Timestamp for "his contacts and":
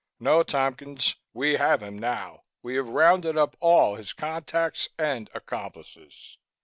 3.97-5.29